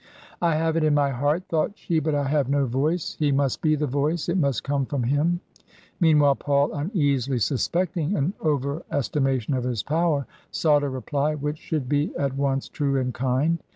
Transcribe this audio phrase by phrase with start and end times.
[0.41, 3.15] "I have it in my heart," thought she," but I have no voice.
[3.19, 4.29] He must be the Voice.
[4.29, 5.41] It must come from him."
[5.99, 11.59] Meanwhile, Paul, uneasily suspecting an over estima tion of his power, sought a reply which
[11.59, 13.61] should be at once true and kind.